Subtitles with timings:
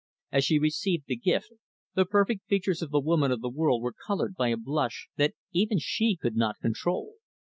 [0.31, 1.53] As she received the gift,
[1.93, 5.35] the perfect features of the woman of the world were colored by a blush that
[5.51, 7.13] even she could not control.